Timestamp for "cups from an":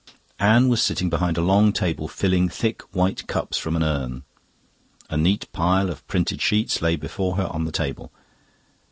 3.27-3.83